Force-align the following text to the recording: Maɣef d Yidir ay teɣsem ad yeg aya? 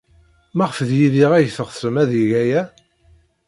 Maɣef 0.57 0.77
d 0.87 0.89
Yidir 0.99 1.31
ay 1.33 1.47
teɣsem 1.55 1.95
ad 2.03 2.11
yeg 2.19 2.31
aya? 2.41 2.61